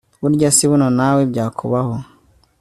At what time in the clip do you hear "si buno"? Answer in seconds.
0.55-0.87